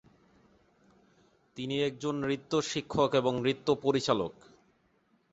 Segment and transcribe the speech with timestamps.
[1.57, 4.33] তিনি একজন নৃত্য শিক্ষক এবং নৃত্য পরিচালক।